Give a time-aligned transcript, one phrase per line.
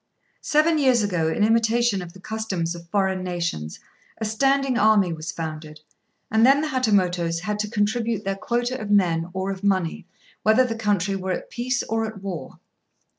[0.41, 3.79] Seven years ago, in imitation of the customs of foreign nations,
[4.17, 5.81] a standing army was founded;
[6.31, 10.07] and then the Hatamotos had to contribute their quota of men or of money,
[10.41, 12.57] whether the country were at peace or at war.